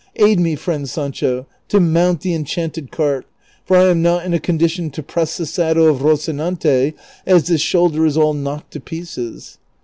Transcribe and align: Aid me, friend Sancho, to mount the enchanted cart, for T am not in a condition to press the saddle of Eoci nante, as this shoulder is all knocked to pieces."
Aid 0.15 0.39
me, 0.39 0.55
friend 0.55 0.89
Sancho, 0.89 1.45
to 1.67 1.79
mount 1.79 2.21
the 2.21 2.33
enchanted 2.33 2.89
cart, 2.91 3.27
for 3.65 3.77
T 3.77 3.83
am 3.83 4.01
not 4.01 4.25
in 4.25 4.33
a 4.33 4.39
condition 4.39 4.89
to 4.89 5.03
press 5.03 5.37
the 5.37 5.45
saddle 5.45 5.87
of 5.87 5.99
Eoci 5.99 6.33
nante, 6.33 6.95
as 7.27 7.45
this 7.45 7.61
shoulder 7.61 8.03
is 8.07 8.17
all 8.17 8.33
knocked 8.33 8.71
to 8.73 8.79
pieces." 8.79 9.59